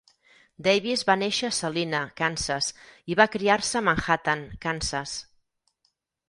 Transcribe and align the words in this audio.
Davis 0.67 1.03
va 1.09 1.15
néixer 1.23 1.45
a 1.49 1.53
Salina, 1.57 1.99
Kansas, 2.21 2.69
i 3.15 3.19
va 3.21 3.29
criar-se 3.37 3.79
a 3.81 3.83
Manhattan, 3.91 4.43
Kansas. 4.67 5.15